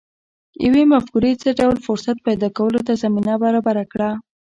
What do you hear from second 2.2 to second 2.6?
پيدا